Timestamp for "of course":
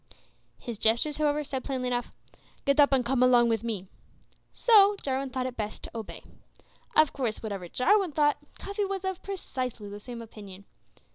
6.95-7.43